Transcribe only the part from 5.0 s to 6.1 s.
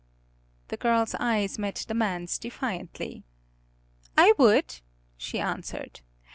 she answered.